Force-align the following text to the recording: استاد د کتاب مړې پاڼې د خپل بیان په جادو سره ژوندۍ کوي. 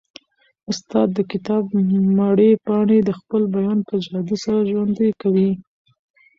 استاد 0.71 1.07
د 1.17 1.19
کتاب 1.31 1.63
مړې 2.17 2.51
پاڼې 2.65 2.99
د 3.03 3.09
خپل 3.19 3.41
بیان 3.55 3.77
په 3.87 3.93
جادو 4.05 4.35
سره 4.43 4.67
ژوندۍ 4.69 5.09
کوي. 5.21 5.51